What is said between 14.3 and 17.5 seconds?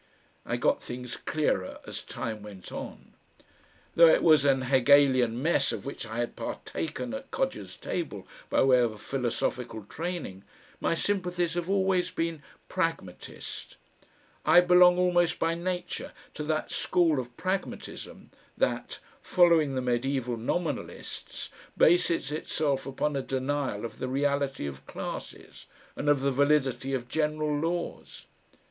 I belong almost by nature to that school of